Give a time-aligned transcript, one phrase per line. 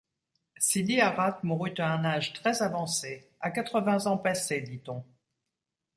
[0.57, 5.03] Sidi Harrat mourut à un âge très avancé, à quatre-vingts ans passés, dit-on.